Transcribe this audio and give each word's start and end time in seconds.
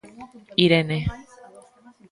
Irene. 0.63 0.97